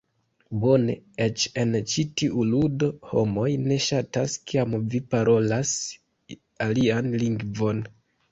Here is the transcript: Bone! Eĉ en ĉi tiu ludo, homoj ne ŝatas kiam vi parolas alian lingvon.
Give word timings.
Bone! 0.61 0.93
Eĉ 1.23 1.43
en 1.63 1.75
ĉi 1.91 2.05
tiu 2.21 2.45
ludo, 2.53 2.87
homoj 3.11 3.45
ne 3.67 3.77
ŝatas 3.89 4.39
kiam 4.51 4.73
vi 4.95 5.03
parolas 5.13 5.75
alian 6.69 7.13
lingvon. 7.25 7.85